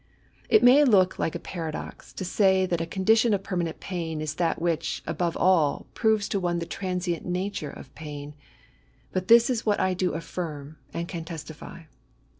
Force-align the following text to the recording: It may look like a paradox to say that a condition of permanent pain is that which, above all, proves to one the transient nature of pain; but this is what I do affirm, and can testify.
It 0.49 0.63
may 0.63 0.83
look 0.83 1.19
like 1.19 1.35
a 1.35 1.39
paradox 1.39 2.11
to 2.13 2.25
say 2.25 2.65
that 2.65 2.81
a 2.81 2.87
condition 2.87 3.35
of 3.35 3.43
permanent 3.43 3.79
pain 3.79 4.19
is 4.19 4.33
that 4.33 4.59
which, 4.59 5.03
above 5.05 5.37
all, 5.37 5.85
proves 5.93 6.27
to 6.29 6.39
one 6.39 6.57
the 6.57 6.65
transient 6.65 7.23
nature 7.23 7.69
of 7.69 7.93
pain; 7.93 8.33
but 9.11 9.27
this 9.27 9.47
is 9.47 9.63
what 9.63 9.79
I 9.79 9.93
do 9.93 10.13
affirm, 10.13 10.77
and 10.91 11.07
can 11.07 11.23
testify. 11.23 11.81